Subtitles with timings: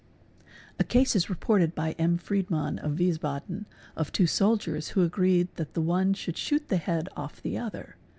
[0.39, 0.45] ai
[0.79, 2.17] A case is reported by M.
[2.17, 3.65] Freidmann 6 0 of Wiesbaden
[3.95, 7.97] of tw soldiers who agreed that the one should shoot the head off the other.